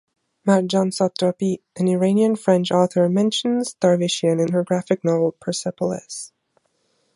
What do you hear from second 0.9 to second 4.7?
Satrapi, an Iranian-French author, mentions Darvishian in her